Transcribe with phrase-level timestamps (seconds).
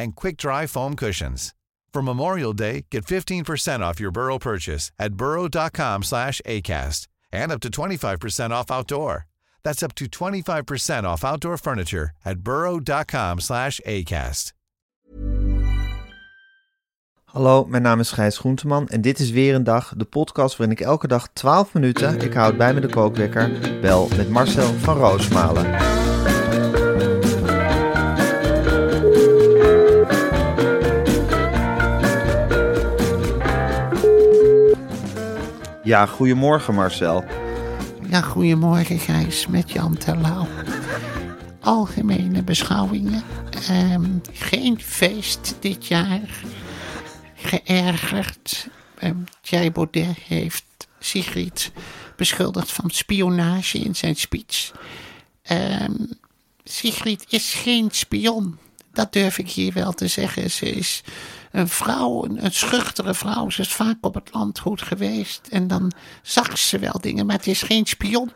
[0.00, 1.54] and quick-dry foam cushions.
[1.92, 7.60] For Memorial Day, get 15% off your Burrow purchase at burrow.com slash ACAST and up
[7.60, 9.26] to 25% off outdoor.
[9.62, 14.52] That's up to 25% off outdoor furniture at burrow.com slash ACAST.
[17.32, 20.76] Hallo, mijn naam is Gijs Groenteman en dit is weer een dag, de podcast waarin
[20.76, 24.96] ik elke dag 12 minuten, ik houd bij me de kookwekker, bel met Marcel van
[24.96, 26.09] Roosmalen.
[35.90, 37.24] Ja, goedemorgen Marcel.
[38.10, 40.46] Ja, goedemorgen Gijs, met Jan Terlouw.
[41.60, 43.22] Algemene beschouwingen.
[43.68, 46.42] Ehm, geen feest dit jaar.
[47.34, 48.68] Geërgerd.
[48.98, 50.64] Ehm Thierry Baudet heeft
[50.98, 51.72] Sigrid
[52.16, 54.72] beschuldigd van spionage in zijn speech.
[55.42, 55.94] Ehm,
[56.64, 58.58] Sigrid is geen spion.
[58.92, 60.50] Dat durf ik hier wel te zeggen.
[60.50, 61.02] Ze is
[61.50, 63.50] een vrouw, een, een schuchtere vrouw.
[63.50, 65.46] Ze is vaak op het landgoed geweest.
[65.50, 68.30] En dan zag ze wel dingen, maar het is geen spion.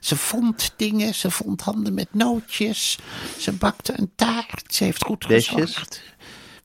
[0.00, 2.98] Ze vond dingen, ze vond handen met nootjes.
[3.38, 5.46] Ze bakte een taart, ze heeft goed Besjes?
[5.46, 6.02] gezorgd.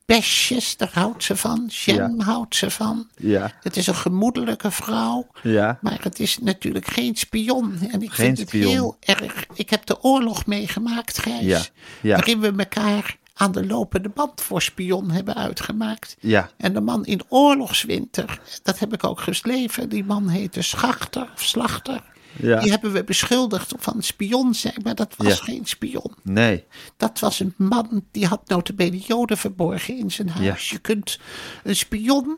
[0.06, 1.70] Besjes, daar houdt ze van.
[1.72, 3.08] Jam houdt ze van.
[3.16, 3.52] Ja.
[3.62, 5.28] Het is een gemoedelijke vrouw.
[5.42, 5.78] Ja.
[5.82, 7.78] Maar het is natuurlijk geen spion.
[7.92, 9.46] En ik Geen vind het heel erg.
[9.54, 11.72] Ik heb de oorlog meegemaakt, Gijs.
[12.02, 12.16] Ja.
[12.16, 16.16] Waarin we elkaar aan de lopende band voor spion hebben uitgemaakt.
[16.20, 16.50] Ja.
[16.58, 19.90] En de man in oorlogswinter, dat heb ik ook geschreven.
[19.90, 22.02] Die man heette Schachter of Slachter.
[22.40, 22.60] Ja.
[22.60, 25.36] Die hebben we beschuldigd van spion zijn, maar dat was Ja.
[25.36, 26.14] geen spion.
[26.24, 26.64] Nee.
[26.98, 30.70] Dat was een man die had notabene joden verborgen in zijn huis.
[30.70, 31.20] Je kunt
[31.64, 32.38] een spion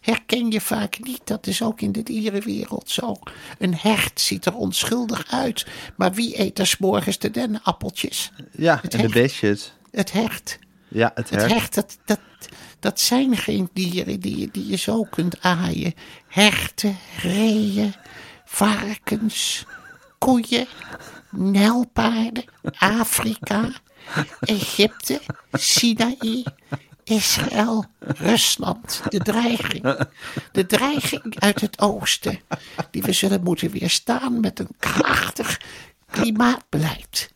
[0.00, 1.20] herken je vaak niet.
[1.24, 3.16] Dat is ook in de dierenwereld zo.
[3.58, 5.66] Een hert ziet er onschuldig uit.
[5.96, 8.32] Maar wie eet er 's morgens de dennenappeltjes?
[8.52, 9.72] Ja, Het en de hert.
[9.92, 10.58] Het hert.
[10.88, 11.52] Ja, het Het hert.
[11.52, 12.20] hert, dat, dat,
[12.80, 15.94] dat zijn geen dieren die je, die je zo kunt aaien.
[16.26, 17.94] Herten, reeën,
[18.44, 19.66] varkens,
[20.18, 20.66] koeien,
[21.30, 22.44] nijlpaarden,
[22.78, 23.70] Afrika,
[24.40, 25.20] Egypte,
[25.52, 26.44] Sinaï,
[27.04, 29.02] Israël, Rusland.
[29.08, 30.06] De dreiging.
[30.52, 32.40] De dreiging uit het oosten.
[32.90, 35.60] Die we zullen moeten weerstaan met een krachtig
[36.10, 37.30] klimaatbeleid.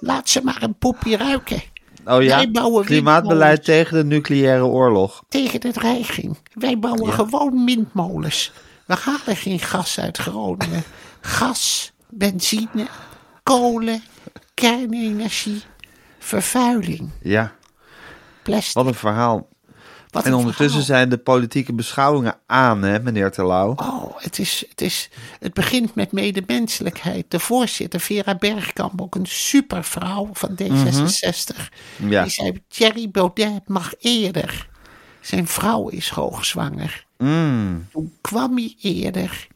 [0.00, 1.62] Laat ze maar een poepje ruiken.
[2.04, 5.24] Oh ja, Wij bouwen klimaatbeleid tegen de nucleaire oorlog.
[5.28, 6.38] tegen de dreiging.
[6.52, 8.52] Wij bouwen gewoon windmolens.
[8.86, 10.82] We halen geen gas uit Groningen.
[11.20, 12.86] Gas, benzine,
[13.42, 14.02] kolen,
[14.54, 15.62] kernenergie,
[16.18, 17.52] vervuiling, Ja,
[18.42, 18.74] plastic.
[18.74, 19.48] wat een verhaal.
[20.14, 20.96] Wat En ondertussen verhaal.
[20.98, 23.72] zijn de politieke beschouwingen aan, hè, meneer Terlouw?
[23.76, 25.10] Oh, het, is, het, is,
[25.40, 27.24] het begint met medemenselijkheid.
[27.28, 31.68] De voorzitter, Vera Bergkamp, ook een supervrouw van D66.
[31.96, 32.22] Ja.
[32.22, 34.68] Die zei, Thierry Baudet mag eerder.
[35.20, 37.06] Zijn vrouw is hoogzwanger.
[37.18, 37.86] Mm.
[37.92, 39.46] Toen kwam hij eerder.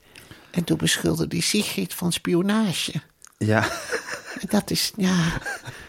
[0.51, 2.93] En toen beschuldigde hij Sigrid van spionage.
[3.39, 3.63] Ja,
[4.41, 5.17] En dat is, ja,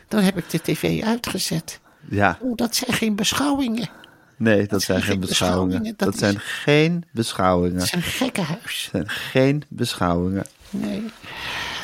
[0.08, 1.80] dan heb ik de tv uitgezet.
[2.10, 2.38] ja.
[2.42, 3.90] Oh, dat zijn geen beschouwingen.
[4.40, 5.82] Nee, dat, zijn zijn geen beschouwingen.
[5.82, 7.80] beschouwingen, Dat, dat is- zijn geen beschouwingen.
[7.80, 8.88] Het Dat is een gekkenhuis.
[8.92, 10.46] zijn geen beschouwingen.
[10.70, 11.04] Nee,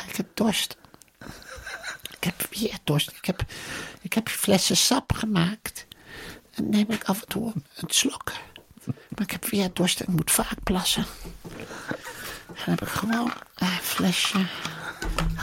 [0.08, 0.76] ik heb dorst.
[2.16, 3.10] Ik heb weer dorst.
[3.10, 3.42] Ik heb,
[4.00, 5.86] ik heb flessen sap gemaakt.
[6.54, 8.32] En neem ik af en toe een slok.
[8.84, 11.04] Maar ik heb weer dorst en ik moet vaak plassen.
[12.46, 14.46] Dan heb ik gewoon een flesje.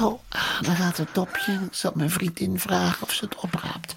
[0.01, 0.19] Oh,
[0.62, 1.53] daar gaat het dopje.
[1.53, 3.95] Ik zal mijn vriendin vragen of ze het opraapt.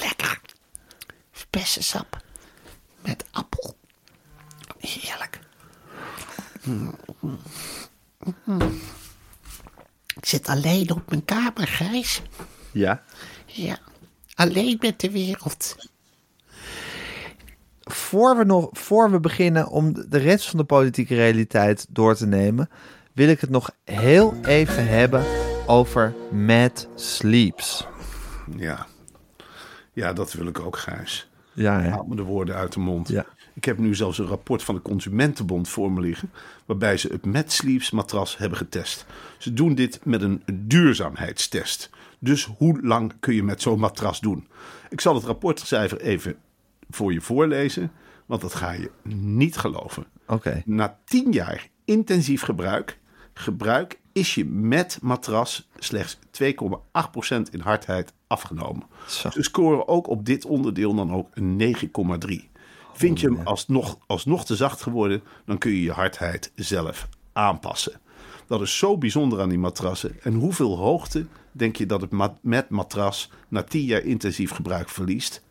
[0.00, 0.40] Lekker.
[1.50, 2.22] Bessensap.
[3.00, 3.76] Met appel.
[4.78, 5.38] Heerlijk.
[10.16, 12.22] Ik zit alleen op mijn kamer, Gijs.
[12.72, 13.02] Ja.
[13.46, 13.78] Ja,
[14.34, 15.76] alleen met de wereld.
[17.80, 22.26] Voor we, nog, voor we beginnen om de rest van de politieke realiteit door te
[22.26, 22.70] nemen,
[23.12, 25.24] wil ik het nog heel even hebben
[25.66, 27.86] over Mad Sleeps.
[28.56, 28.86] Ja.
[29.92, 31.30] Ja, dat wil ik ook, Gijs.
[31.52, 31.80] Ja?
[31.80, 33.08] Haal me de woorden uit de mond.
[33.08, 33.26] Ja.
[33.54, 36.30] Ik heb nu zelfs een rapport van de Consumentenbond voor me liggen.
[36.66, 39.06] Waarbij ze het Mad Sleeps matras hebben getest.
[39.38, 41.90] Ze doen dit met een duurzaamheidstest.
[42.18, 44.48] Dus hoe lang kun je met zo'n matras doen?
[44.88, 46.36] Ik zal het rapportcijfer even
[46.90, 47.92] voor je voorlezen.
[48.26, 50.06] Want dat ga je niet geloven.
[50.26, 50.62] Oké.
[50.64, 52.98] Na 10 jaar intensief gebruik,
[53.34, 56.50] gebruik is je met matras slechts 2,8%
[57.50, 58.82] in hardheid afgenomen.
[59.06, 59.30] Zo.
[59.30, 62.48] Ze scoren ook op dit onderdeel dan ook een 9,3.
[62.92, 68.00] Vind je hem alsnog, alsnog te zacht geworden, dan kun je je hardheid zelf aanpassen.
[68.46, 70.16] Dat is zo bijzonder aan die matrassen.
[70.22, 74.88] En hoeveel hoogte denk je dat het ma- met matras na 10 jaar intensief gebruik
[74.88, 75.42] verliest?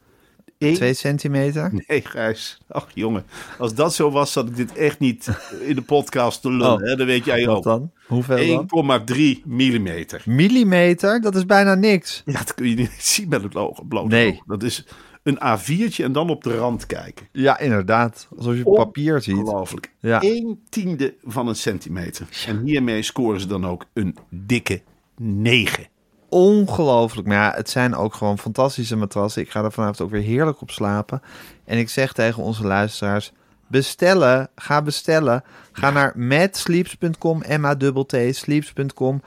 [0.60, 1.72] Eén- Twee centimeter?
[1.88, 2.58] Nee, Gijs.
[2.68, 3.24] Ach, jongen.
[3.58, 5.30] Als dat zo was, zat ik dit echt niet
[5.62, 6.72] in de podcast te lullen.
[6.74, 6.80] Oh.
[6.82, 6.96] hè?
[6.96, 7.64] Dat weet jij Wat ook.
[7.64, 7.92] dan?
[8.08, 9.02] Hoeveel dan?
[9.12, 10.22] 1,3 millimeter.
[10.26, 11.22] Millimeter?
[11.22, 12.22] Dat is bijna niks.
[12.26, 13.88] Ja, dat kun je niet zien met het oog.
[13.88, 14.32] blote Nee.
[14.32, 14.44] oog.
[14.46, 14.86] Dat is
[15.24, 17.28] een A4'tje en dan op de rand kijken.
[17.32, 18.28] Ja, inderdaad.
[18.38, 19.36] Alsof je papier ziet.
[19.38, 19.92] Ongelooflijk.
[20.00, 20.22] Ja.
[20.22, 22.28] 1 tiende van een centimeter.
[22.48, 24.82] En hiermee scoren ze dan ook een dikke
[25.18, 25.88] 9.
[26.30, 27.28] Ongelooflijk.
[27.28, 29.42] Maar ja, het zijn ook gewoon fantastische matrassen.
[29.42, 31.22] Ik ga er vanavond ook weer heerlijk op slapen.
[31.66, 33.32] En ik zeg tegen onze luisteraars...
[33.68, 35.44] Bestellen, ga bestellen.
[35.72, 39.22] Ga naar matsleeps.com, m a t sleeps.com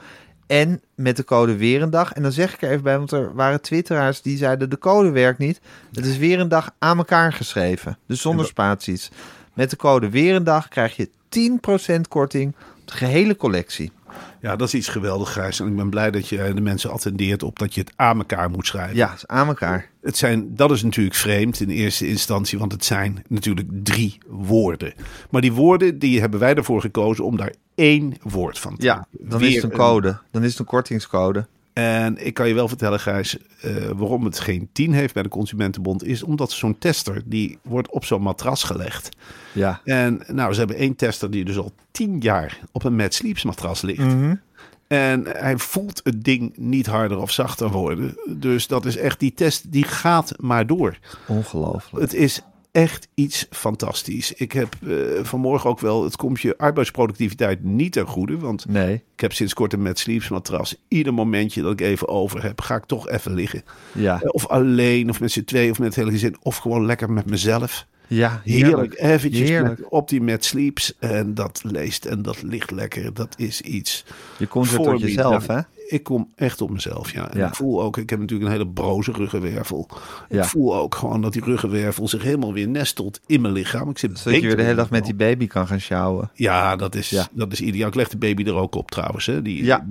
[0.47, 2.13] en met de code weer een dag.
[2.13, 5.11] En dan zeg ik er even bij, want er waren twitteraars die zeiden de code
[5.11, 5.61] werkt niet.
[5.93, 7.99] Het is weer een dag aan elkaar geschreven.
[8.07, 9.11] Dus zonder spaties.
[9.55, 11.09] Met de code weer een dag krijg je
[11.97, 12.55] 10% korting
[12.93, 13.93] de gehele collectie.
[14.41, 15.61] Ja, dat is iets geweldig, Gijs.
[15.61, 18.51] En ik ben blij dat je de mensen attendeert op dat je het aan elkaar
[18.51, 18.97] moet schrijven.
[18.97, 19.91] Ja, is aan elkaar.
[20.01, 24.95] Het zijn, dat is natuurlijk vreemd in eerste instantie, want het zijn natuurlijk drie woorden.
[25.31, 29.07] Maar die woorden, die hebben wij ervoor gekozen om daar één woord van te Ja,
[29.11, 30.19] dan Weer is het een code.
[30.31, 31.47] Dan is het een kortingscode.
[31.73, 35.29] En ik kan je wel vertellen, Gijs, eh, waarom het geen 10 heeft bij de
[35.29, 39.17] Consumentenbond, is omdat zo'n tester, die wordt op zo'n matras gelegd.
[39.53, 39.81] Ja.
[39.85, 43.45] En nou, ze hebben één tester die dus al tien jaar op een Mad Sleeps
[43.45, 43.99] matras ligt.
[43.99, 44.35] Mhm.
[44.87, 48.17] En hij voelt het ding niet harder of zachter worden.
[48.27, 50.99] Dus dat is echt, die test die gaat maar door.
[51.27, 52.05] Ongelooflijk.
[52.05, 52.43] Het is
[52.73, 54.33] echt iets fantastisch.
[54.33, 58.39] Ik heb eh, vanmorgen ook wel, het komt je arbeidsproductiviteit niet ten goede.
[58.39, 58.95] Want Nee.
[58.95, 60.77] ik heb sinds kort een Mad Sleeps matras.
[60.89, 63.63] Ieder momentje dat ik even over heb, ga ik toch even liggen.
[63.93, 64.21] Ja.
[64.23, 66.37] Eh, Of alleen, of met z'n twee, of met het hele gezin.
[66.43, 67.87] Of gewoon lekker met mezelf.
[68.07, 68.95] Ja, Heerlijk.
[68.99, 69.79] Eventjes Heerlijk.
[69.79, 70.95] met- op die Mad Sleeps.
[70.99, 73.15] En dat leest en dat ligt lekker.
[73.15, 74.05] Dat is iets.
[74.39, 75.59] Je komt weer voor tot jezelf, hè?
[75.93, 77.31] Ik kom echt op mezelf, ja.
[77.31, 77.49] En Ja.
[77.49, 79.89] Ik voel ook, ik heb natuurlijk een hele broze ruggenwervel.
[80.29, 80.43] Ja.
[80.43, 83.91] Ik voel ook gewoon dat die ruggenwervel zich helemaal weer nestelt in mijn lichaam.
[83.91, 86.31] Ik zit Zodat je weer de hele dag met die baby kan gaan sjouwen.
[86.35, 87.29] ja, dat is, Ja.
[87.33, 87.89] dat is ideaal.
[87.89, 89.27] Ik leg de baby er ook op trouwens.
[89.27, 89.43] Hè.
[89.43, 89.87] Die, Ja.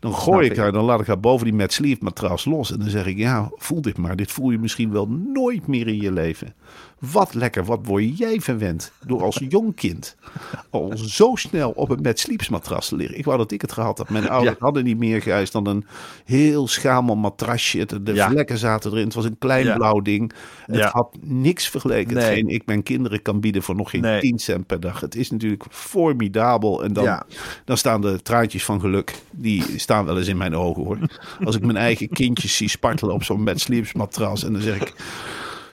[0.00, 2.72] Dan gooi Snap ik haar, dan laat ik haar boven die Sleeve matras los.
[2.72, 4.16] En dan zeg ik, ja, voel dit maar.
[4.16, 6.54] Dit voel je misschien wel nooit meer in je leven.
[6.98, 10.16] Wat lekker, wat word jij verwend door als jong kind
[10.70, 13.18] al zo snel op een Mad Sleeps matras te liggen.
[13.18, 14.08] Ik wou dat ik het gehad had.
[14.08, 15.84] Mijn ouders hadden niet meer grijs dan een
[16.24, 17.86] heel schamel matrasje.
[17.86, 18.28] De, de Ja.
[18.30, 19.04] vlekken zaten erin.
[19.04, 19.74] Het was een klein Ja.
[19.74, 20.32] blauw ding.
[20.66, 20.90] Het Ja.
[20.92, 22.14] had niks vergeleken.
[22.14, 22.24] Nee.
[22.24, 24.20] Hetgeen ik mijn kinderen kan bieden voor nog geen Nee.
[24.20, 25.00] 10 cent per dag.
[25.00, 26.84] Het is natuurlijk formidabel.
[26.84, 27.22] En dan,
[27.64, 29.14] dan staan de traantjes van geluk.
[29.30, 30.98] Die staan wel eens in mijn ogen hoor.
[31.44, 34.44] Als ik mijn eigen kindjes zie spartelen op zo'n Sleeps matras.
[34.44, 34.92] En dan zeg ik...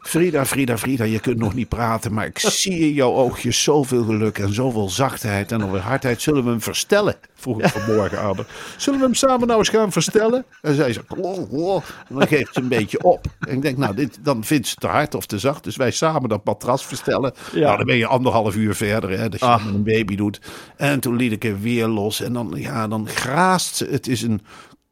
[0.09, 4.03] Frida, Frida, Frida, je kunt nog niet praten, maar ik zie in jouw oogjes zoveel
[4.03, 6.21] geluk en zoveel zachtheid en alweer hardheid.
[6.21, 7.15] Zullen we hem verstellen?
[7.33, 8.35] Vroeg ik vanmorgen aan.
[8.77, 10.45] Zullen we hem samen nou eens gaan verstellen?
[10.61, 13.25] En zei ze, "Klol, klol." en dan geeft ze een beetje op.
[13.39, 15.63] En ik denk, nou, dit, dan vindt ze te hard of te zacht.
[15.63, 17.33] Dus wij samen dat matras verstellen.
[17.53, 20.41] Nou, dan ben je anderhalf uur verder, hè, dat je met een baby doet.
[20.77, 22.21] En toen liet ik er weer los.
[22.21, 23.87] En dan, ja, dan graast ze.
[23.91, 24.41] Het is een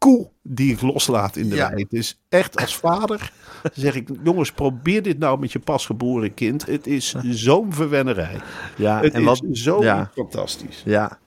[0.07, 1.69] koe die ik loslaat in de Ja.
[1.69, 1.81] wei.
[1.81, 3.31] Het is echt als vader
[3.73, 6.65] zeg ik, jongens, probeer dit nou met je pasgeboren kind.
[6.65, 8.35] Het is zo'n verwennerij.
[8.77, 10.11] Ja, het en is wat- zo ja.
[10.13, 10.81] fantastisch.
[10.85, 11.19] Ja.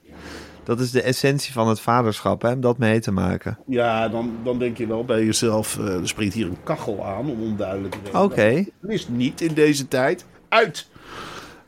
[0.64, 2.52] Dat is de essentie van het vaderschap, hè?
[2.52, 3.58] Om dat mee te maken.
[3.66, 7.30] Ja, dan, dan denk je wel bij jezelf, eh, er springt hier een kachel aan
[7.30, 8.22] om onduidelijke redenen.
[8.22, 8.64] Oké.
[8.80, 10.25] Dat is niet in deze tijd.
[10.49, 10.88] Uit!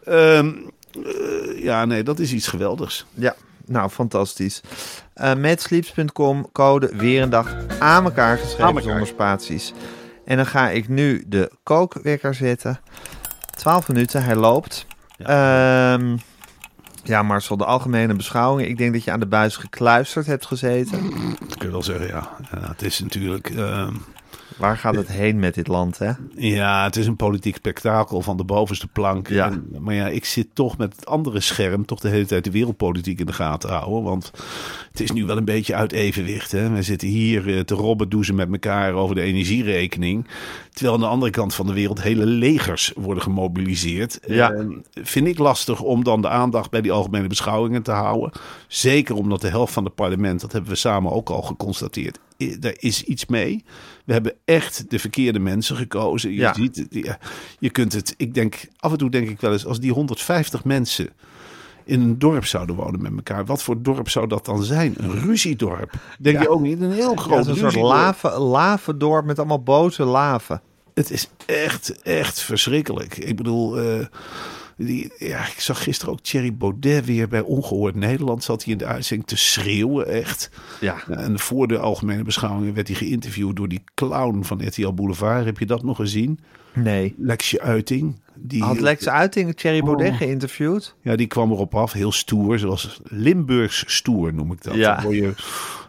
[0.05, 0.51] Ehm,
[1.05, 3.07] eh, ja, nee, dat is iets geweldigs.
[3.15, 3.35] Ja,
[3.73, 4.61] nou, fantastisch.
[5.15, 8.83] Eh Matsleeps.com, code weer een dag aan elkaar geschreven Aan elkaar.
[8.83, 9.73] zonder spaties.
[10.25, 12.81] En dan ga ik nu de kookwekker zetten.
[13.57, 14.87] 12 minuten, hij loopt.
[15.17, 15.99] Ja.
[17.05, 18.69] ja, Marcel, de algemene beschouwing.
[18.69, 21.11] Ik denk dat je aan de buis gekluisterd hebt gezeten.
[21.41, 22.29] Dat kun je wel zeggen, ja.
[22.53, 23.51] ja het is natuurlijk...
[23.51, 23.95] ehm,
[24.57, 26.11] Waar gaat het heen met dit land, hè?
[26.35, 29.29] Ja, het is een politiek spektakel van de bovenste plank.
[29.29, 29.47] Ja.
[29.51, 32.51] En- maar ja, ik zit toch met het andere scherm toch de hele tijd de
[32.51, 34.03] wereldpolitiek in de gaten houden.
[34.03, 34.31] Want
[34.91, 36.53] het is nu wel een beetje uit evenwicht.
[36.53, 36.71] Hè?
[36.71, 40.27] We zitten hier eh, te robberdoezen met elkaar over de energierekening.
[40.73, 44.19] Terwijl aan de andere kant van de wereld hele legers worden gemobiliseerd.
[44.27, 44.51] Ja.
[44.53, 48.33] En vind ik lastig om dan de aandacht bij die algemene beschouwingen te houden.
[48.67, 52.19] Zeker omdat de helft van het parlement, dat hebben we samen ook al geconstateerd,
[52.61, 53.65] daar is iets mee.
[54.05, 56.31] We hebben echt de verkeerde mensen gekozen.
[56.31, 56.55] Je Ja.
[56.55, 57.19] ziet, ja,
[57.59, 60.65] je kunt het, ik denk, af en toe denk ik wel eens, als die 150
[60.65, 61.09] mensen
[61.85, 64.95] in een dorp zouden wonen met elkaar, wat voor dorp zou dat dan zijn?
[64.97, 65.93] Een ruziedorp.
[66.19, 66.43] Denk Ja.
[66.43, 66.81] je ook niet?
[66.81, 70.61] Een heel Ja, groot is een soort lave, lavendorp met allemaal boze laven.
[70.95, 73.17] Het is echt, echt verschrikkelijk.
[73.17, 74.07] Ik bedoel, eh,
[74.85, 78.45] die, ja, ik zag gisteren ook Thierry Baudet weer bij Ongehoord Nederland.
[78.45, 80.51] Zat hij in de uitzending te schreeuwen, echt.
[80.81, 81.03] Ja.
[81.09, 85.45] En voor de algemene beschouwingen werd hij geïnterviewd door die clown van RTL Boulevard.
[85.45, 86.39] Heb je dat nog gezien?
[86.75, 87.15] Nee.
[87.19, 88.21] Lexje Uiting.
[88.35, 90.17] Die, Had Lex Uiting Thierry Baudet Oh.
[90.17, 90.95] geïnterviewd?
[91.03, 92.59] Ja, die kwam erop af, heel stoer.
[92.59, 94.75] Zoals Limburgs stoer noem ik dat.
[94.75, 94.95] Ja.
[94.95, 95.33] Dan, word je,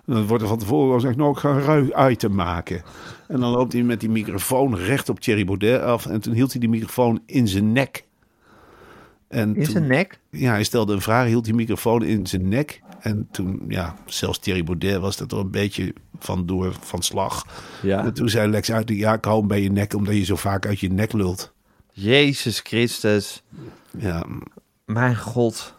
[0.06, 2.82] dan wordt er van tevoren gezegd, nou ik ga een rui item maken.
[3.28, 6.06] En dan loopt hij met die microfoon recht op Thierry Baudet af.
[6.06, 8.04] En toen hield hij die microfoon in zijn nek.
[9.34, 10.20] En In toen- zijn nek?
[10.30, 12.82] Ja, hij stelde een vraag, hield die microfoon in zijn nek.
[13.00, 17.46] En toen, ja, zelfs Thierry Baudet was er toch een beetje van door van slag.
[17.82, 18.04] Ja.
[18.06, 20.36] En toen zei Lex uit, ja, ik hou hem bij je nek, omdat je zo
[20.36, 21.54] vaak uit je nek lult.
[21.92, 23.44] Jezus Christus.
[23.98, 24.24] Ja,
[24.86, 25.74] Mijn god.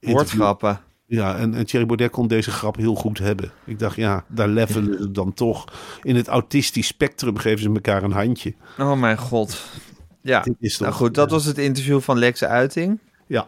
[0.00, 0.80] Woordgrappen.
[1.06, 3.52] Ja, en, en Thierry Baudet kon deze grap heel goed hebben.
[3.64, 5.64] Ik dacht, ja, daar levelen ze dan toch.
[6.02, 8.54] In het autistisch spectrum geven ze elkaar een handje.
[8.78, 9.64] Oh mijn god.
[10.20, 10.40] Ja.
[10.40, 12.98] Dit is toch- Nou goed, dat was het interview van Lex Uiting.
[13.26, 13.46] Ja,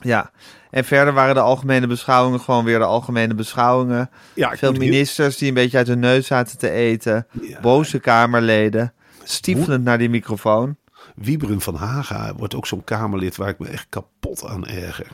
[0.00, 0.30] Ja.
[0.70, 4.10] En verder waren de algemene beschouwingen gewoon weer de algemene beschouwingen.
[4.34, 7.26] ja Veel ministers die een beetje uit hun neus zaten te eten.
[7.40, 7.60] Ja.
[7.60, 8.92] Boze Kamerleden.
[9.22, 10.76] Stiefelend naar die microfoon.
[11.14, 15.06] Wieberen van Haga wordt ook zo'n Kamerlid waar ik me echt kapot aan erger.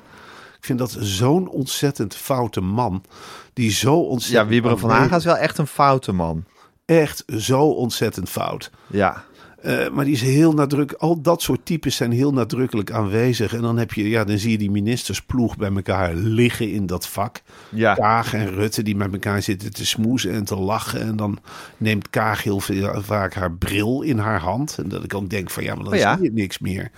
[0.59, 3.05] Ik vind dat zo'n ontzettend foute man.
[3.53, 4.49] Die zo Ja, ontzettend...
[4.49, 6.45] Wieberen van Haga is wel echt een foute man.
[6.85, 8.71] Echt zo ontzettend fout.
[8.87, 9.25] Ja.
[9.63, 11.03] Eh, maar die is heel nadrukkelijk.
[11.03, 13.55] Al dat soort types zijn heel nadrukkelijk aanwezig.
[13.55, 17.09] En dan heb je, ja, dan zie je die ministersploeg bij elkaar liggen in dat
[17.09, 17.43] vak.
[17.69, 17.95] Ja.
[17.95, 21.01] Kaag en Rutte die met elkaar zitten te smoezen en te lachen.
[21.01, 21.39] En dan
[21.77, 24.79] neemt Kaag heel veel, vaak haar bril in haar hand.
[24.79, 26.17] En dat ik ook denk van ja, maar dan Oh ja?
[26.17, 26.91] zie je niks meer.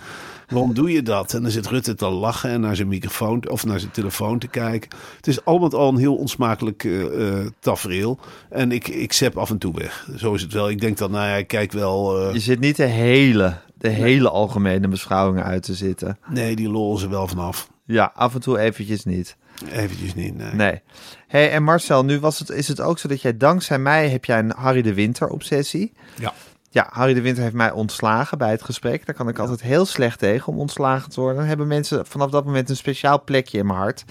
[0.51, 1.33] Waarom doe je dat?
[1.33, 4.47] En dan zit Rutte te lachen en naar zijn microfoon of naar zijn telefoon te
[4.47, 4.89] kijken.
[5.15, 8.19] Het is al met al een heel onsmakelijk eh eh, tafereel.
[8.49, 10.07] En ik, ik zep af en toe weg.
[10.17, 10.69] Zo is het wel.
[10.69, 12.21] Ik denk dan, nou ja, ik kijk wel.
[12.27, 16.17] eh, Je zit niet de hele, de hele algemene beschouwingen uit te zitten.
[16.29, 17.69] nee, die lollen ze wel vanaf.
[17.85, 19.37] Ja, af en toe eventjes niet.
[19.71, 20.37] Eventjes niet.
[20.37, 20.53] Nee.
[20.53, 20.81] Nee.
[21.27, 24.25] hey, en Marcel, nu was het, is het ook zo dat jij dankzij mij heb
[24.25, 25.93] jij een Harry de Winter obsessie.
[26.19, 26.33] Ja.
[26.73, 29.05] Ja, Harry de Winter heeft mij ontslagen bij het gesprek.
[29.05, 31.37] Daar kan ik altijd heel slecht tegen om ontslagen te worden.
[31.37, 34.03] Dan hebben mensen vanaf dat moment een speciaal plekje in mijn hart.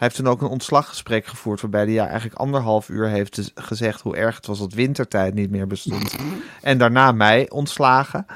[0.00, 3.50] Hij heeft toen ook een ontslaggesprek gevoerd waarbij hij ja, eigenlijk anderhalf uur heeft dus
[3.54, 6.14] gezegd hoe erg het was dat wintertijd niet meer bestond.
[6.60, 8.26] En daarna mij ontslagen.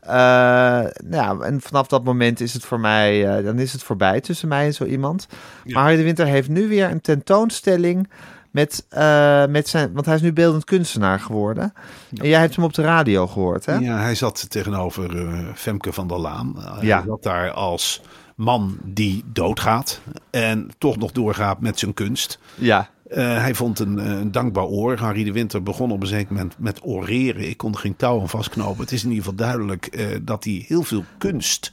[0.00, 3.82] Eh, nou ja, en vanaf dat moment is het voor mij, eh, dan is het
[3.82, 5.26] voorbij tussen mij en zo iemand.
[5.64, 8.08] Maar Harry de Winter heeft nu weer een tentoonstelling
[8.52, 11.72] met, eh, met zijn, want hij is nu beeldend kunstenaar geworden.
[12.16, 13.74] En jij hebt hem op de radio gehoord, hè?
[13.74, 16.56] Ja, hij zat tegenover eh, Femke van der Laan.
[16.80, 16.96] Ja.
[16.96, 18.00] Hij zat daar als
[18.36, 22.38] man die doodgaat en toch nog doorgaat met zijn kunst.
[22.54, 22.88] Ja.
[23.08, 24.98] Eh, hij vond een, eh, een dankbaar oor.
[24.98, 27.48] Harry de Winter begon op een zeker moment met oreren.
[27.48, 28.80] Ik kon er geen touw aan vastknopen.
[28.82, 31.72] Het is in ieder geval duidelijk eh, dat hij heel veel kunst...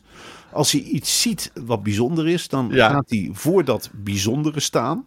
[0.51, 2.89] Als hij iets ziet wat bijzonder is, dan Ja.
[2.89, 5.05] gaat hij voor dat bijzondere staan.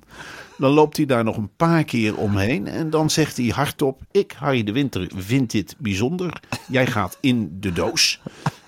[0.59, 2.66] Dan loopt hij daar nog een paar keer omheen.
[2.66, 6.40] En dan zegt hij hardop: Ik, Harry de Winter, vind dit bijzonder.
[6.68, 8.21] Jij gaat in de doos.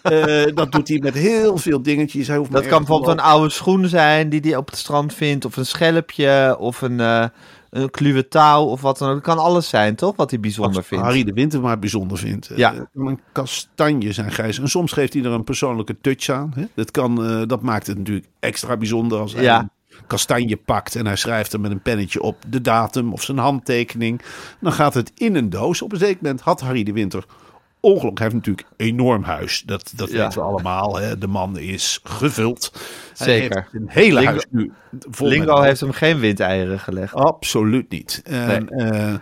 [0.03, 2.27] Eh, dat doet hij met heel veel dingetjes.
[2.29, 5.45] Hij hoeft Dat kan bijvoorbeeld een oude schoen zijn die hij op het strand vindt,
[5.45, 7.25] of een schelpje, of een, eh
[7.71, 9.15] een kluwe touw, of wat dan ook.
[9.15, 10.17] Dat kan alles zijn, toch?
[10.17, 11.05] Wat hij bijzonder Als vindt.
[11.05, 12.51] Harry de Winter maar bijzonder vindt.
[12.57, 12.73] Ja.
[12.75, 14.59] Eh, kan een kastanje zijn grijs.
[14.59, 16.53] En soms geeft hij er een persoonlijke touch aan.
[16.55, 16.65] Hè?
[16.75, 19.59] Dat, kan, dat maakt het natuurlijk extra bijzonder als hij Ja.
[19.61, 19.71] een
[20.07, 24.21] kastanje pakt en hij schrijft er met een pennetje op de datum of zijn handtekening.
[24.61, 25.83] Dan gaat het in een doos.
[25.83, 27.25] Op een zeker moment had Harry de Winter
[27.81, 28.19] ongelooflijk.
[28.19, 29.63] Hij heeft natuurlijk enorm huis.
[29.67, 30.23] Dat, dat Ja.
[30.25, 30.97] weten we allemaal.
[30.99, 31.19] Hè?
[31.19, 32.71] De man is gevuld.
[33.17, 33.57] Hij Zeker.
[33.57, 34.73] heeft een hele Lingo- huis nu
[35.11, 37.15] vol Lingo heeft hem geen windeieren gelegd.
[37.15, 38.21] Absoluut niet.
[38.25, 39.15] En, eh,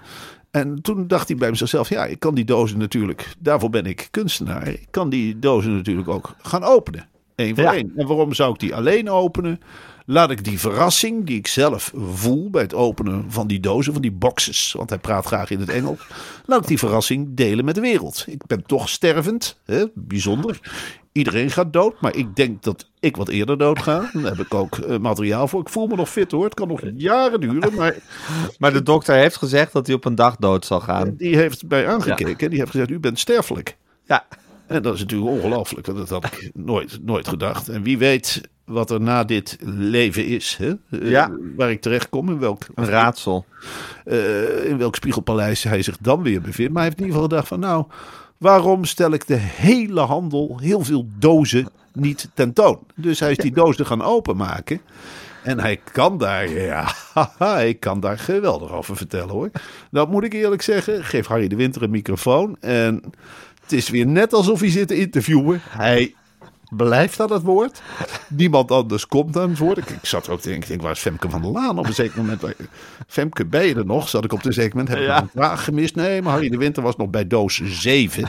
[0.50, 4.09] en toen dacht hij bij zichzelf, ja, ik kan die dozen natuurlijk, daarvoor ben ik
[4.11, 7.07] kunstenaar, ik kan die dozen natuurlijk ook gaan openen.
[7.37, 7.75] Eén voor Ja.
[7.75, 7.93] één.
[7.97, 9.61] En waarom zou ik die alleen openen?
[10.07, 14.03] Laat ik die verrassing die ik zelf voel bij het openen van die dozen, van
[14.03, 16.07] die boxes, want hij praat graag in het Engels,
[16.47, 18.25] laat ik die verrassing delen met de wereld.
[18.29, 19.85] Ik ben toch stervend, hè?
[19.95, 20.61] bijzonder.
[21.13, 24.11] Iedereen gaat dood, maar ik denk dat ik wat eerder dood ga.
[24.13, 25.61] Daar heb ik ook eh, materiaal voor.
[25.61, 26.45] Ik voel me nog fit hoor.
[26.45, 27.95] Het kan nog jaren duren, maar
[28.59, 31.15] Maar de dokter heeft gezegd dat hij op een dag dood zal gaan.
[31.17, 32.51] die heeft mij aangekeken.
[32.51, 33.77] Die heeft gezegd, u bent sterfelijk.
[34.07, 34.27] Ja,
[34.67, 37.69] En dat is natuurlijk ongelooflijk, want dat had ik nooit, nooit gedacht.
[37.69, 38.41] En wie weet
[38.73, 40.73] wat er na dit leven is, hè?
[41.00, 41.11] Eh,
[41.57, 43.45] waar ik terecht kom, in welk, een raadsel.
[44.05, 46.73] eh, in welk spiegelpaleis hij zich dan weer bevindt.
[46.73, 47.85] Maar hij heeft in ieder geval gedacht van, nou,
[48.38, 52.79] waarom stel ik de hele handel, heel veel dozen, niet tentoon?
[52.95, 54.81] Dus hij is die dozen gaan openmaken.
[55.43, 56.93] En hij kan daar, ja,
[57.38, 59.50] hij kan daar geweldig over vertellen hoor.
[59.91, 61.05] Dat moet ik eerlijk zeggen.
[61.05, 62.57] Geef Harry de Winter een microfoon.
[62.61, 63.02] En
[63.62, 65.61] het is weer net alsof hij zit te interviewen.
[65.69, 66.14] Hij
[66.76, 67.83] blijft aan het woord.
[68.29, 69.79] Niemand anders komt aan het woord.
[69.79, 71.87] Ik, ik zat ook te denken, ik denk, waar is Femke van der Laan op
[71.87, 72.43] een zeker moment?
[73.07, 74.09] Femke, ben je er nog?
[74.09, 75.21] Zat ik op een zeker moment, heb ik Ja.
[75.21, 75.95] een vraag gemist?
[75.95, 78.29] Nee, maar Harry de Winter was nog bij doos 7.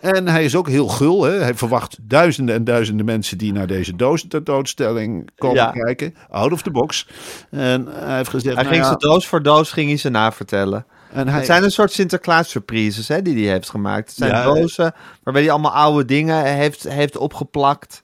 [0.00, 1.24] En hij is ook heel gul.
[1.24, 1.32] Hè?
[1.32, 5.70] Hij verwacht duizenden en duizenden mensen die naar deze doos tentoonstelling komen Ja.
[5.70, 6.14] kijken.
[6.30, 7.08] Out of the box.
[7.50, 8.54] En hij heeft gezegd...
[8.54, 10.86] Hij nou ging ja, ze doos voor doos ging hij ze navertellen.
[11.14, 14.08] En hij, Het zijn een soort Sinterklaas surprises hè, die hij heeft gemaakt.
[14.08, 14.44] Het zijn Ja.
[14.44, 18.02] dozen waarbij hij allemaal oude dingen heeft, heeft opgeplakt.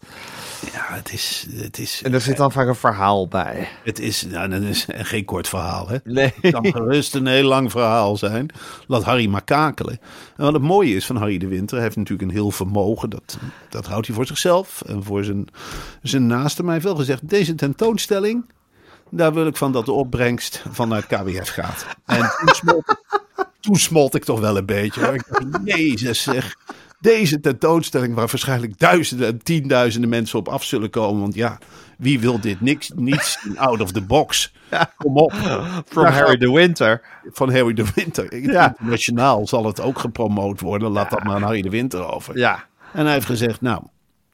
[0.73, 1.47] ja, het is...
[1.55, 3.69] Het is, En er zit dan vaak een verhaal bij.
[3.85, 5.97] het is, nou, dat is geen kort verhaal, hè?
[6.05, 6.33] Nee.
[6.41, 8.49] Het kan gerust een heel lang verhaal zijn.
[8.87, 9.99] Laat Harry maar kakelen.
[10.37, 13.11] En wat het mooie is van Harry de Winter, hij heeft natuurlijk een heel vermogen.
[13.11, 13.39] Dat,
[13.69, 15.47] dat houdt hij voor zichzelf en voor zijn,
[16.03, 16.65] zijn naasten.
[16.65, 18.45] Maar hij heeft wel gezegd, deze tentoonstelling,
[19.11, 21.87] daar wil ik van dat de opbrengst van het KWF gaat.
[22.07, 22.85] En toen smolt,
[23.61, 25.05] toen smolt ik toch wel een beetje.
[25.05, 25.15] Hoor.
[25.15, 26.57] Ik dacht, jezus zeg.
[27.01, 31.21] Deze tentoonstelling waar waarschijnlijk duizenden en tienduizenden mensen op af zullen komen.
[31.21, 31.59] Want ja,
[31.99, 34.53] wie wil dit niks, niets out of the box?
[34.97, 35.33] Kom op.
[35.87, 37.03] From Daar Harry the Winter.
[37.31, 38.41] van Harry de Winter.
[38.53, 38.69] Ja.
[38.69, 40.91] Internationaal zal het ook gepromoot worden.
[40.91, 42.39] Laat dat maar aan Harry de Winter over.
[42.39, 42.65] Ja.
[42.93, 43.83] En hij heeft gezegd, nou,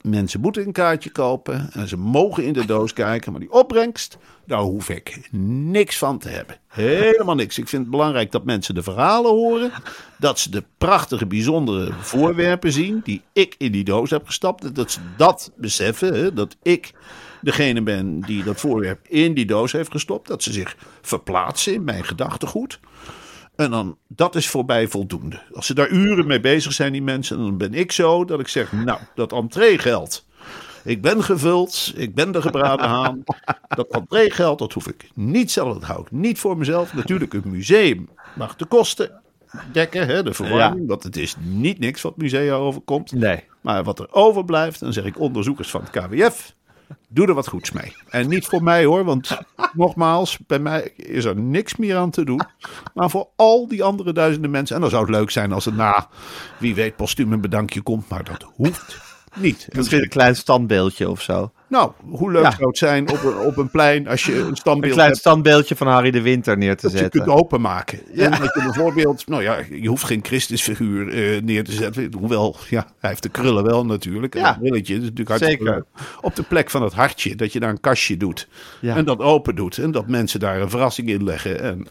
[0.00, 1.70] mensen moeten een kaartje kopen.
[1.72, 3.32] En ze mogen in de doos kijken.
[3.32, 5.28] Maar die opbrengst, daar hoef ik
[5.70, 6.56] niks van te hebben.
[6.66, 7.58] Helemaal niks.
[7.58, 9.70] Ik vind het belangrijk dat mensen de verhalen horen.
[10.18, 13.00] Dat ze de prachtige, bijzondere voorwerpen zien.
[13.04, 14.74] Die ik in die doos heb gestapt.
[14.74, 16.14] Dat ze dat beseffen.
[16.14, 16.92] Hè, dat ik
[17.40, 20.28] degene ben die dat voorwerp in die doos heeft gestopt.
[20.28, 22.80] Dat ze zich verplaatsen in mijn gedachtegoed.
[23.56, 25.42] En dan, dat is voor mij voldoende.
[25.52, 28.48] Als ze daar uren mee bezig zijn, die mensen, dan ben ik zo dat ik
[28.48, 30.26] zeg, nou, dat entreegeld.
[30.84, 33.24] Ik ben gevuld, ik ben de gebraden haan.
[33.68, 36.94] Dat entreegeld, dat hoef ik niet zelf, dat hou ik niet voor mezelf.
[36.94, 39.20] Natuurlijk, het museum mag de kosten
[39.72, 40.88] dekken, hè, de verwarming.
[40.88, 43.12] Want het is niet niks wat musea overkomt.
[43.12, 43.44] Nee.
[43.60, 46.54] Maar wat er overblijft, dan zeg ik onderzoekers van het KWF.
[47.08, 47.96] Doe er wat goeds mee.
[48.08, 49.38] En niet voor mij hoor, want
[49.72, 52.42] nogmaals, bij mij is er niks meer aan te doen.
[52.94, 54.74] Maar voor al die andere duizenden mensen.
[54.74, 56.08] En dan zou het leuk zijn als er na,
[56.58, 58.08] wie weet, postuum een bedankje komt.
[58.08, 58.98] Maar dat hoeft
[59.34, 59.66] niet.
[59.68, 61.52] En Misschien een klein standbeeldje of zo.
[61.68, 62.50] Nou, hoe leuk Ja.
[62.50, 65.20] zou het zijn op een, op een plein als je een Een standbeeld klein hebt
[65.20, 67.32] standbeeldje van Harry de Winter neer te dat je kunt zetten.
[67.32, 67.98] openmaken.
[68.16, 72.10] En dat je bijvoorbeeld, nou ja, je hoeft geen Christusfiguur eh, neer te zetten.
[72.18, 74.34] Hoewel, ja, hij heeft de krullen wel natuurlijk.
[74.34, 74.46] En Ja.
[74.46, 75.84] dat brilletje, dat is natuurlijk hartstikke Zeker.
[75.94, 76.04] leuk.
[76.20, 78.48] Op de plek van het hartje, dat je daar een kastje doet.
[78.80, 78.96] Ja.
[78.96, 79.78] En dat open doet.
[79.78, 81.60] En dat mensen daar een verrassing in leggen.
[81.62, 81.86] En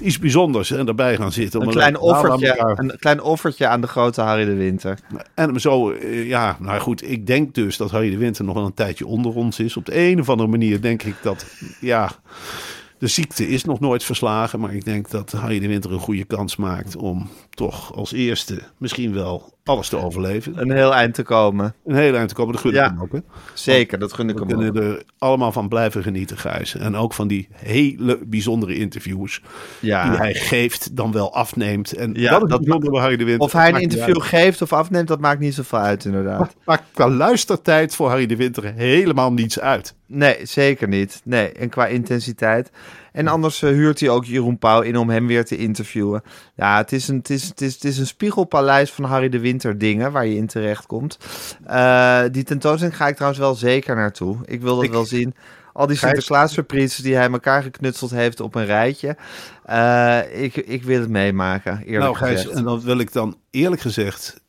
[0.00, 1.60] iets bijzonders en daarbij gaan zitten.
[1.60, 4.98] om Een klein, offertje, een klein offertje aan de grote Harry de Winter.
[5.34, 8.64] en zo, eh, ja, nou goed, ik denk dus dat Harry de Winter nog wel
[8.64, 9.76] een tijdje onder ons is.
[9.76, 11.46] Op de een of andere manier denk ik dat,
[11.80, 12.10] ja,
[12.98, 14.60] de ziekte is nog nooit verslagen.
[14.60, 18.62] Maar ik denk dat Harry de Winter een goede kans maakt om toch als eerste
[18.78, 20.60] misschien wel alles te overleven.
[20.60, 21.74] Een heel eind te komen.
[21.86, 22.88] Een hele eind te komen, dat gun ik Ja.
[22.88, 23.12] hem ook.
[23.12, 23.18] Hè.
[23.54, 24.72] Zeker, dat gun ik We hem ook.
[24.72, 26.74] kunnen er allemaal van blijven genieten, Gijs.
[26.76, 29.42] En ook van die hele bijzondere interviews
[29.80, 30.08] Ja.
[30.08, 31.92] die hij geeft, dan wel afneemt.
[31.92, 33.44] En Ja, dat is dat bijzonder Harry de Winter.
[33.44, 36.54] Of hij een Maakt interview geeft of afneemt, dat maakt niet zoveel uit inderdaad.
[36.64, 39.94] Maar qua luistertijd voor Harry de Winter helemaal niets uit.
[40.06, 41.20] Nee, zeker niet.
[41.24, 42.70] Nee, en qua intensiteit.
[43.16, 46.22] En anders eh, huurt hij ook Jeroen Pauw in om hem weer te interviewen.
[46.54, 49.38] Ja, het is een, het is, het is, het is een spiegelpaleis van Harry de
[49.38, 51.18] Winter dingen waar je in terecht komt.
[51.64, 54.36] Eh, die tentoonstelling ga ik trouwens wel zeker naartoe.
[54.44, 55.34] Ik wil dat Ik- wel zien.
[55.72, 59.16] Al die Gijs- Sinterklaas surprises die hij elkaar geknutseld heeft op een rijtje.
[59.64, 62.54] Eh, ik, ik wil het meemaken, eerlijk nou, Gijs, gezegd.
[62.56, 64.40] en dan wil ik dan eerlijk gezegd,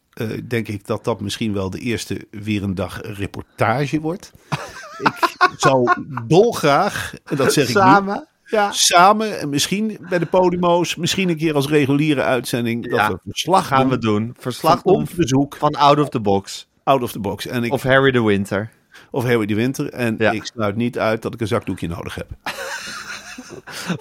[0.48, 4.32] denk ik dat dat misschien wel de eerste weer een dag reportage wordt.
[5.08, 5.94] ik zou
[6.28, 8.28] dolgraag, en dat zeg ik nu, Samen?
[8.50, 8.72] Ja.
[8.72, 13.20] samen en misschien bij de Podimo's, misschien een keer als reguliere uitzending, dat Ja, we
[13.26, 14.36] verslag Gaan doen we doen.
[14.40, 16.68] Verslag van bezoek van Out of the Box.
[16.84, 17.46] out of the box.
[17.48, 18.70] En ik, Of Harry the Winter.
[19.12, 19.90] of Heeuwen die Winter.
[19.94, 20.32] En Ja.
[20.32, 22.28] ik sluit niet uit dat ik een zakdoekje nodig heb.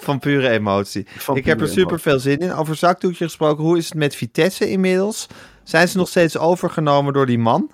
[0.07, 1.07] Van pure emotie.
[1.17, 2.53] Van ik heb er super veel zin in.
[2.53, 5.27] Over zakdoekje gesproken, hoe is het met Vitesse inmiddels?
[5.63, 7.71] Zijn ze nog steeds overgenomen door die man?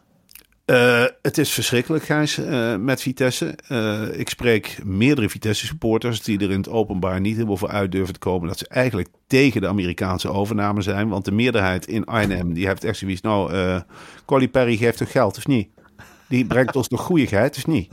[0.65, 3.55] Eh, het is verschrikkelijk, Gijs, eh, met Vitesse.
[3.67, 8.13] Eh, ik spreek meerdere Vitesse-supporters die er in het openbaar niet helemaal voor uit durven
[8.13, 8.47] te komen...
[8.47, 11.09] dat ze eigenlijk tegen de Amerikaanse overname zijn.
[11.09, 13.21] Want de meerderheid in Arnhem, die heeft echt zoiets...
[13.21, 13.53] nou,
[14.25, 15.67] Colly Perry geeft toch geld, of niet?
[16.27, 17.91] Die brengt ons nog goeieheid, of niet?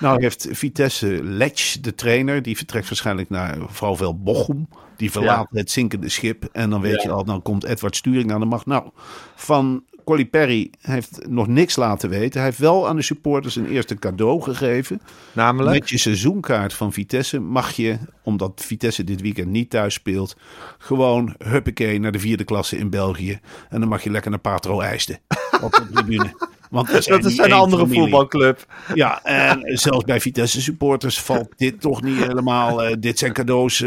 [0.00, 4.68] Nou heeft Vitesse Letch, de trainer, die vertrekt waarschijnlijk naar vooral veel Bochum.
[4.96, 6.48] Die verlaat het zinkende schip.
[6.52, 8.66] En dan weet je al, dan komt Edward Sturing aan de macht.
[8.66, 8.90] Nou,
[9.34, 12.40] van Colly Perry heeft nog niks laten weten.
[12.40, 15.00] Hij heeft wel aan de supporters een eerste cadeau gegeven.
[15.32, 15.78] Namelijk?
[15.78, 20.36] Met je seizoenkaart van Vitesse mag je, omdat Vitesse dit weekend niet thuis speelt,
[20.78, 23.40] gewoon huppakee naar de vierde klasse in België.
[23.68, 25.18] En dan mag je lekker naar Patro IJsden
[25.62, 26.34] op de tribune.
[26.70, 28.00] Want zijn Dat is een andere familie.
[28.02, 28.66] voetbalclub.
[28.94, 32.82] Ja, en zelfs bij Vitesse supporters valt dit toch niet helemaal.
[32.82, 33.78] eh, dit zijn cadeaus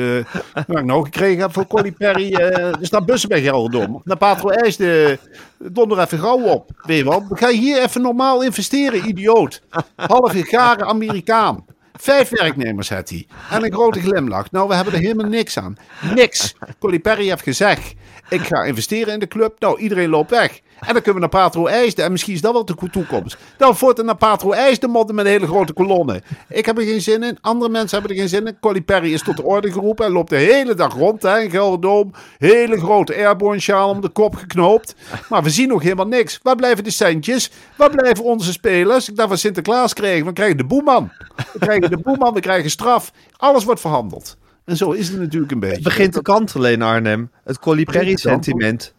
[0.68, 2.34] waar ik nou gekregen heb voor Colly Perry.
[2.34, 4.02] eh er staan bussen bij Gelderdom.
[4.04, 5.20] Naar Patro IJsden.
[5.58, 6.70] Donder even gauw op.
[6.86, 7.24] Weet je wat?
[7.30, 9.62] Ga je hier even normaal investeren, idioot.
[9.96, 11.66] Halve gare Amerikaan.
[11.94, 13.28] Vijf werknemers had hij.
[13.52, 14.52] En een grote glimlach.
[14.52, 15.76] Nou, we hebben er helemaal niks aan.
[16.16, 16.56] Niks.
[16.80, 17.94] Colly Perry heeft gezegd:
[18.34, 19.60] ik ga investeren in de club.
[19.60, 20.60] Nou, iedereen loopt weg.
[20.80, 22.06] En dan kunnen we naar Patro IJsden.
[22.06, 23.38] En misschien is dat wel de toekomst.
[23.58, 26.22] Dan voortaan naar Patro IJsden modden met een hele grote kolonne.
[26.50, 27.38] Ik heb er geen zin in.
[27.42, 28.60] Andere mensen hebben er geen zin in.
[28.60, 30.06] Colly Perry is tot de orde geroepen.
[30.06, 32.12] Hij loopt de hele dag rond hè, in Gelderdoom.
[32.38, 34.96] Hele grote airborne sjaal om de kop geknoopt.
[35.30, 36.40] Maar we zien nog helemaal niks.
[36.42, 37.52] Waar blijven de centjes?
[37.76, 39.10] Waar blijven onze spelers?
[39.10, 40.26] Ik dacht van Sinterklaas kregen.
[40.26, 41.12] We krijgen de boeman.
[41.54, 42.34] We krijgen de boeman.
[42.34, 43.12] We krijgen straf.
[43.38, 44.38] Alles wordt verhandeld.
[44.66, 45.76] En zo is het natuurlijk een beetje.
[45.76, 47.32] Het begint te kantelen in Arnhem.
[47.44, 48.94] Het Colly Perry sentiment.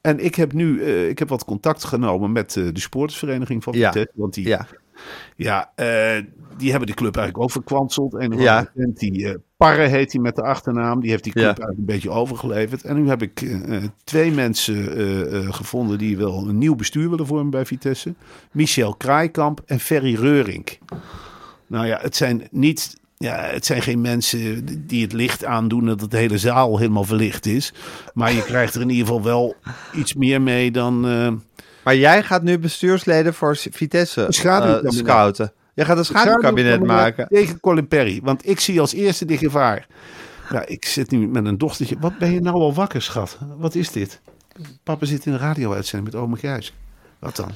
[0.00, 3.72] En ik heb nu eh, ik heb wat contact genomen met eh, de sportersvereniging van
[3.72, 3.92] Ja.
[3.92, 4.12] Vitesse.
[4.14, 4.66] Want die, ja.
[5.36, 5.72] Ja.
[5.74, 6.22] eh,
[6.56, 8.14] die hebben de club eigenlijk ook verkwanseld.
[8.14, 8.70] En Ja.
[8.74, 11.00] die Parre heet hij met de achternaam.
[11.00, 11.50] Die heeft die club Ja.
[11.50, 12.82] eigenlijk een beetje overgeleverd.
[12.82, 13.46] En nu heb ik
[14.04, 18.14] twee mensen gevonden die wel een nieuw bestuur willen vormen bij Vitesse.
[18.52, 20.78] Michel Kraaikamp en Ferry Reurink.
[21.66, 22.98] Nou ja, het zijn niet...
[23.24, 27.46] Ja, het zijn geen mensen die het licht aandoen dat de hele zaal helemaal verlicht
[27.46, 27.72] is.
[28.14, 29.54] Maar je krijgt er in ieder geval wel
[29.94, 31.08] iets meer mee dan...
[31.08, 31.32] eh,
[31.84, 35.52] Maar jij gaat nu bestuursleden voor Vitesse eh, scouten.
[35.74, 37.28] Jij gaat een schaduwkabinet maken.
[37.28, 38.20] Tegen Colin Perry.
[38.22, 39.86] Want ik zie als eerste de gevaar.
[40.66, 41.96] Ik zit nu met een dochtertje.
[42.00, 43.38] Wat ben je nou al wakker, schat?
[43.58, 44.20] Wat is dit?
[44.82, 46.74] Papa zit in een radio-uitzending met ome Gijs.
[47.18, 47.50] Wat dan?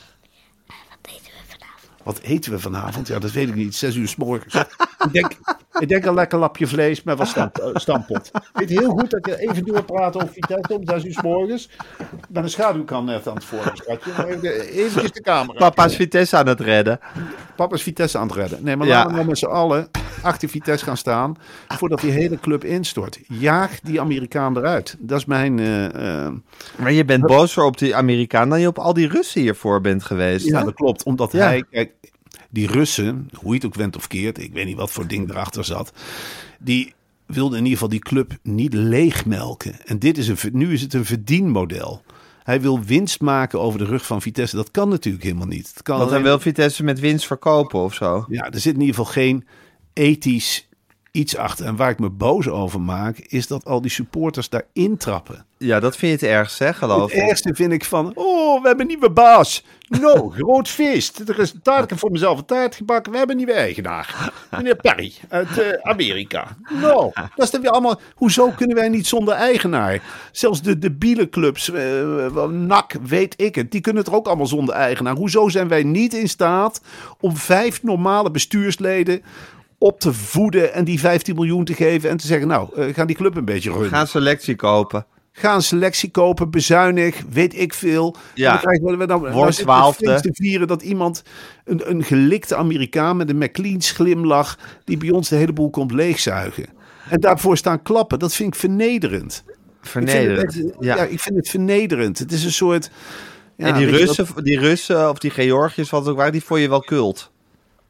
[2.05, 3.07] Wat eten we vanavond?
[3.09, 3.75] Ja, dat weet ik niet.
[3.75, 4.55] Zes uur s morgens.
[4.55, 5.33] ik, denk,
[5.79, 8.31] ik denk een lekker lapje vlees met wat stamp, eh, stampot.
[8.35, 11.69] Ik weet heel goed dat je even doorpraat over Vitesse om zes uur s morgens.
[11.99, 14.11] Ik ben een schaduwkan net aan het vormen, schatje.
[14.17, 15.59] Maar even, eventjes de camera.
[15.59, 17.01] Papa's Vitesse aan het redden.
[17.57, 18.59] Papa is Vitesse aan het redden.
[18.63, 18.93] Nee, maar Ja.
[18.95, 19.89] laten we nou met z'n allen
[20.25, 21.37] achter Vitesse gaan staan...
[21.69, 23.19] voordat die hele club instort.
[23.29, 24.97] Jaag die Amerikaan eruit.
[24.99, 25.59] Dat is mijn...
[25.59, 26.33] eh, eh,
[26.79, 30.05] Maar je bent bozer op die Amerikaan dan je op al die Russen hiervoor bent
[30.05, 30.47] geweest.
[30.47, 30.65] ja, hè?
[30.65, 31.03] dat klopt.
[31.03, 31.39] Omdat Ja.
[31.39, 31.65] hij...
[31.71, 31.93] Kijk,
[32.51, 34.39] die Russen, hoe je het ook went of keert...
[34.43, 35.93] ik weet niet wat voor ding erachter zat...
[36.59, 36.95] die
[37.27, 39.75] wilden in ieder geval die club niet leegmelken.
[39.87, 42.03] En dit is een, nu is het een verdienmodel.
[42.43, 44.57] Hij wil winst maken over de rug van Vitesse.
[44.57, 45.69] Dat kan natuurlijk helemaal niet.
[45.75, 48.25] Het kan Want hij alleen- wil Vitesse met winst verkopen of zo.
[48.29, 49.45] Ja, er zit in ieder geval geen
[49.95, 50.69] ethisch
[51.15, 51.67] iets achter.
[51.67, 55.47] En waar ik me boos over maak, is dat al die supporters daar intrappen.
[55.59, 57.29] Ja, dat vind je het ergst, hè, geloof Het ik.
[57.29, 59.65] eerste vind ik van, oh, we hebben een nieuwe baas.
[59.89, 61.19] No, groot feest.
[61.29, 63.13] Er is een taart, voor mezelf een taart gebakken.
[63.13, 64.33] We hebben een nieuwe eigenaar.
[64.51, 66.57] Meneer Perry uit eh, Amerika.
[66.81, 68.01] No, dat is dan weer allemaal...
[68.15, 70.03] Hoezo kunnen wij niet zonder eigenaar?
[70.33, 74.47] Zelfs de debiele clubs, eh, NAC, weet ik het, die kunnen het er ook allemaal
[74.47, 75.15] zonder eigenaar.
[75.17, 76.81] Hoezo zijn wij niet in staat
[77.21, 79.23] om vijf normale bestuursleden
[79.79, 83.07] op te voeden en die 15 miljoen te geven en te zeggen, nou, eh, gaan
[83.07, 83.89] die club een beetje runnen.
[83.91, 85.07] Ga een selectie kopen.
[85.33, 88.17] Ga een selectie kopen, bezuinig, weet ik veel.
[88.35, 88.47] Ja.
[88.47, 90.21] En dan krijgen we dan, dan Word zitten we twaalfde.
[90.21, 91.23] te vieren dat iemand,
[91.65, 95.93] een, een gelikte Amerikaan met een McLean's glimlach, die bij ons de hele boel komt
[95.93, 96.67] leegzuigen.
[97.09, 99.45] En daarvoor staan klappen, dat vind ik vernederend.
[99.49, 99.55] Ik
[99.91, 100.53] Vernederend.
[100.53, 100.97] vind het, Ja.
[100.97, 101.03] ja.
[101.05, 102.19] ik vind het vernederend.
[102.19, 102.91] Het is een soort...
[103.57, 106.61] Ja, en die je Russen, die Russen of die Georgiërs, wat ook waren, die vond
[106.61, 107.31] je wel kult.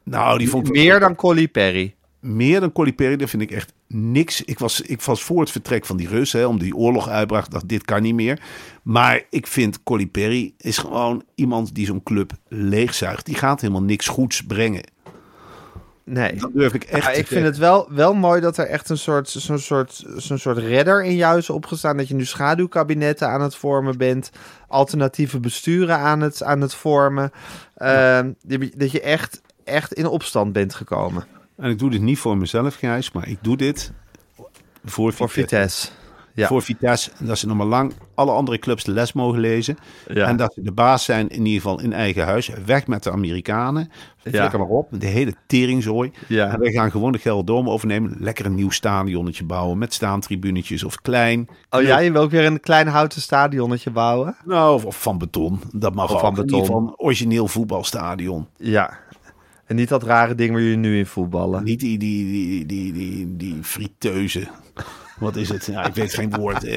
[0.05, 1.95] Nou, die vond ik Meer dan Colly Perry.
[2.19, 4.41] meer dan Colly Perry, dat vind ik echt niks.
[4.41, 7.51] Ik was, ik was voor het vertrek van die Russen, hè, om die oorlog uitbracht,
[7.51, 8.39] dacht dit kan niet meer.
[8.83, 13.25] Maar ik vind Colly Perry is gewoon iemand die zo'n club leegzuigt.
[13.25, 14.83] Die gaat helemaal niks goeds brengen.
[16.03, 16.35] Nee.
[16.35, 18.97] Dat durf ik echt Ja, ik vind het wel, wel mooi dat er echt een
[18.97, 21.97] soort, zo'n soort, zo'n soort redder in jou is opgestaan.
[21.97, 24.29] Dat je nu schaduwkabinetten aan het vormen bent.
[24.67, 27.31] Alternatieve besturen aan het, aan het vormen.
[27.75, 28.31] Ehm,
[28.75, 31.25] dat je echt echt in opstand bent gekomen.
[31.57, 33.91] En ik doe dit niet voor mezelf, Gijs, maar ik doe dit
[34.85, 35.87] voor, Voor Vitesse.
[36.33, 36.47] Ja.
[36.47, 37.11] Voor Vitesse.
[37.19, 39.77] Dat ze nog maar lang alle andere clubs de les mogen lezen.
[40.13, 40.27] Ja.
[40.27, 42.49] En dat ze de baas zijn, in ieder geval in eigen huis.
[42.65, 43.91] Weg met de Amerikanen.
[44.17, 44.87] Flikker maar op.
[44.91, 46.11] De hele teringzooi.
[46.27, 46.53] Ja.
[46.53, 48.15] En wij gaan gewoon de Gelderdoom overnemen.
[48.19, 49.77] Lekker een nieuw stadionnetje bouwen.
[49.77, 51.47] Met staantribunetjes of klein.
[51.69, 54.35] Oh ja, je wil ook weer een klein houten stadionnetje bouwen?
[54.45, 55.59] Nou, of, of van beton.
[55.73, 56.19] Dat mag Of ook.
[56.19, 56.65] van In ieder beton.
[56.65, 58.47] geval een origineel voetbalstadion.
[58.57, 58.97] Ja.
[59.65, 61.63] En niet dat rare ding waar jullie nu in voetballen.
[61.63, 64.47] Niet die, die, die, die, die, die friteuze.
[65.19, 65.65] Wat is het?
[65.65, 66.63] Ja, ik weet geen woord.
[66.63, 66.73] Eh,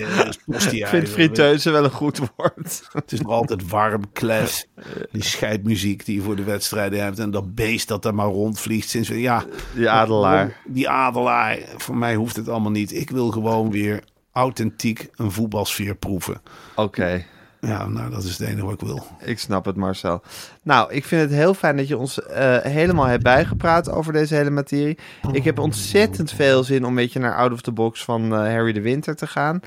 [0.71, 2.89] Ik vind friteuze wel een goed woord.
[2.93, 4.67] Het is nog altijd warm, kles.
[5.13, 7.19] Die scheidmuziek die je voor de wedstrijden hebt.
[7.19, 8.89] En dat beest dat er maar rondvliegt.
[8.89, 10.61] Sinds, ja, Die adelaar.
[10.67, 11.59] Die adelaar.
[11.77, 12.93] Voor mij hoeft het allemaal niet.
[12.95, 16.41] Ik wil gewoon weer authentiek een voetbalsfeer proeven.
[16.75, 17.25] Oké,
[17.61, 19.07] Ja, nou, dat is het enige wat ik wil.
[19.25, 20.23] ik snap het Marcel.
[20.63, 24.35] Nou, ik vind het heel fijn dat je ons eh, helemaal hebt bijgepraat over deze
[24.35, 24.99] hele materie.
[25.33, 28.39] Ik heb ontzettend veel zin om een beetje naar Out of the Box van eh,
[28.39, 29.61] Harry de Winter te gaan.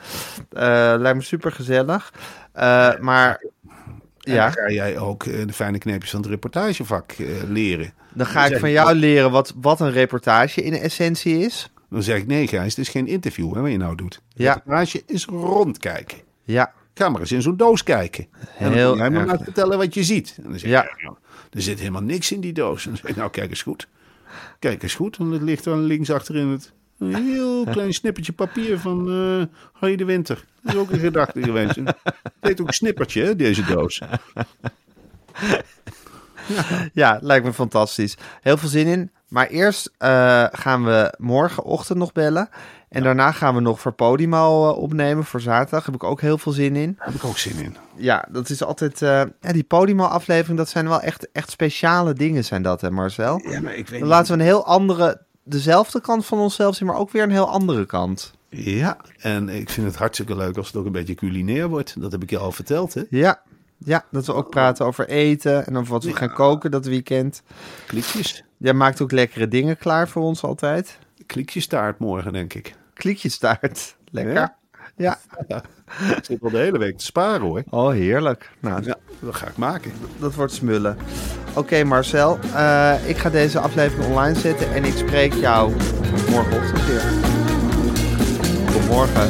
[0.50, 2.14] Eh, lijkt me super gezellig.
[3.00, 3.44] maar
[4.20, 7.16] En ja, dan ga jij ook de fijne kneepjes van het reportagevak
[7.48, 7.94] leren.
[8.14, 11.72] dan ga ik van jou leren wat, wat een reportage in essentie is.
[11.90, 14.22] Dan zeg ik, nee Gijs, het is geen interview hè, wat je nou doet.
[14.34, 14.54] Ja.
[14.54, 16.18] Reportage is rondkijken.
[16.44, 18.28] Ja, Ga maar eens in zo'n doos kijken.
[18.58, 20.34] En dan jij maar vertellen wat je ziet.
[20.44, 20.82] En dan zeg Ja.
[20.98, 21.14] je, ja,
[21.52, 22.86] er zit helemaal niks in die doos.
[22.86, 23.88] En dan zeg nou kijk eens goed.
[24.60, 28.80] Kijk eens goed, want het ligt dan links achterin het een heel klein snippertje papier
[28.80, 30.46] van eh Harry de Winter.
[30.62, 31.76] Dat is ook een gedachte geweest.
[31.76, 31.96] Het
[32.40, 34.02] heet ook een snippertje, hè, deze doos.
[36.94, 38.18] ja, lijkt me fantastisch.
[38.42, 39.12] Heel veel zin in.
[39.28, 42.50] Maar eerst eh, gaan we morgenochtend nog bellen.
[42.92, 45.86] En daarna gaan we nog voor Podimo eh, opnemen voor zaterdag.
[45.86, 46.96] Heb ik ook heel veel zin in.
[46.98, 47.76] Daar heb ik ook zin in.
[47.96, 49.02] Ja, dat is altijd...
[49.02, 53.42] eh, ja, die Podimo-aflevering, dat zijn wel echt, echt speciale dingen zijn dat, hè Marcel?
[53.50, 55.22] Ja, maar ik weet Dan laten we een heel andere...
[55.44, 58.34] Dezelfde kant van onszelf zien, maar ook weer een heel andere kant.
[58.50, 62.02] Ja, en ik vind het hartstikke leuk als het ook een beetje culinair wordt.
[62.02, 63.02] Dat heb ik je al verteld, hè?
[63.10, 63.42] Ja,
[63.78, 67.42] ja dat we ook praten over eten en over wat we gaan koken dat weekend.
[67.88, 68.44] Klikjes.
[68.58, 70.98] Jij maakt ook lekkere dingen klaar voor ons altijd.
[71.26, 72.76] Klikjestaart morgen, denk ik.
[73.02, 73.96] Kliekjestaart.
[74.12, 74.34] Lekker.
[74.34, 74.56] Ja?
[74.96, 75.18] Ja.
[75.48, 75.62] Ja.
[76.18, 77.64] Ik zit wel de hele week te sparen, hoor.
[77.70, 78.50] Oh, heerlijk.
[78.60, 79.92] Nou, Ja, dat ga ik maken.
[80.20, 80.98] dat wordt smullen.
[81.56, 82.40] Oké, Marcel.
[82.56, 85.72] eh, ik ga deze aflevering online zetten en ik spreek jou
[86.30, 87.04] morgenochtend weer.
[88.72, 89.30] Tot morgen.